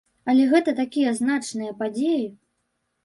Але 0.31 0.47
гэта 0.53 0.73
такія 0.79 1.13
значныя 1.21 1.77
падзеі. 1.83 2.25